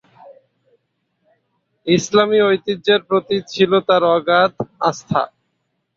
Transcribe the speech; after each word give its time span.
ইসলামি 1.87 2.39
ঐতিহ্যের 2.43 3.01
প্রতি 3.09 3.37
ছিল 3.51 3.71
তার 3.87 4.03
অগাধ 4.15 4.51
আস্থা। 4.81 5.21